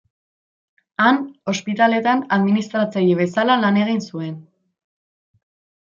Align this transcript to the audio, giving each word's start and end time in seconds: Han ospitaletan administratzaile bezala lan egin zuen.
Han 1.03 1.19
ospitaletan 1.53 2.25
administratzaile 2.39 3.21
bezala 3.23 3.61
lan 3.65 3.81
egin 3.85 4.05
zuen. 4.09 4.37